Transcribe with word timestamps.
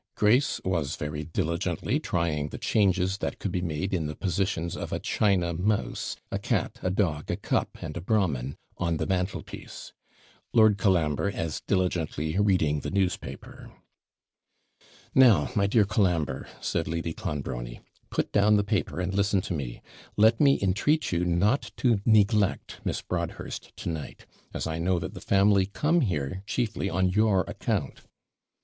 Grace 0.15 0.59
was 0.65 0.95
very 0.95 1.23
diligently 1.23 1.99
trying 1.99 2.47
the 2.49 2.57
changes 2.57 3.19
that 3.19 3.37
could 3.37 3.51
be 3.51 3.61
made 3.61 3.93
in 3.93 4.07
the 4.07 4.15
positions 4.15 4.75
of 4.75 4.91
a 4.91 4.97
china 4.99 5.53
mouse, 5.53 6.17
a 6.31 6.39
cat, 6.39 6.79
a 6.81 6.89
dog, 6.89 7.29
a 7.29 7.35
cup, 7.35 7.77
and 7.83 7.95
a 7.95 8.01
Brahmin, 8.01 8.57
on 8.79 8.97
the 8.97 9.05
mantelpiece; 9.05 9.93
Lord 10.55 10.79
Colambre 10.79 11.31
as 11.31 11.61
diligently 11.67 12.35
reading 12.39 12.79
the 12.79 12.89
newspaper. 12.89 13.71
'Now, 15.13 15.51
my 15.55 15.67
dear 15.67 15.85
Colambre,' 15.85 16.47
said 16.59 16.87
Lady 16.87 17.13
Clonbrony, 17.13 17.79
'put 18.09 18.31
down 18.31 18.55
the 18.57 18.63
paper, 18.63 18.99
and 18.99 19.13
listen 19.13 19.39
to 19.41 19.53
me. 19.53 19.83
Let 20.17 20.41
me 20.41 20.57
entreat 20.63 21.11
you 21.11 21.25
not 21.25 21.71
to 21.77 22.01
neglect 22.05 22.81
Miss 22.83 23.03
Broadhurst 23.03 23.71
to 23.77 23.89
night, 23.89 24.25
as 24.51 24.65
I 24.65 24.79
know 24.79 24.97
that 24.97 25.13
the 25.13 25.21
family 25.21 25.67
come 25.67 26.01
here 26.01 26.41
chiefly 26.47 26.89
on 26.89 27.09
your 27.11 27.41
account.' 27.41 28.01